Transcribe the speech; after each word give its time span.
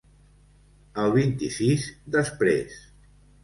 El 1.03 1.13
vint-i-sis 1.17 1.87
després. 2.19 2.85